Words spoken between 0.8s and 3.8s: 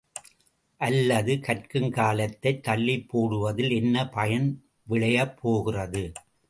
அல்லது கற்கும் காலத்தைத் தள்ளிப் போடுவதில்